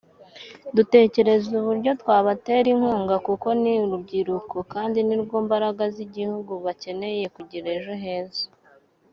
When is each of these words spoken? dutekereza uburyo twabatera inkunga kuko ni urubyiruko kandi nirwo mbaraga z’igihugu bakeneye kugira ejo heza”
dutekereza 0.75 1.47
uburyo 1.61 1.91
twabatera 2.01 2.67
inkunga 2.73 3.15
kuko 3.27 3.47
ni 3.61 3.73
urubyiruko 3.83 4.57
kandi 4.73 4.97
nirwo 5.07 5.35
mbaraga 5.45 5.83
z’igihugu 5.95 6.51
bakeneye 6.65 7.23
kugira 7.35 7.67
ejo 7.77 7.93
heza” 8.05 8.45